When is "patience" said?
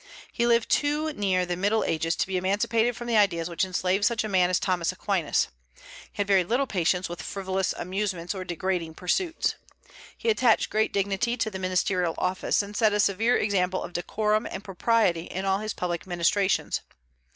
6.65-7.07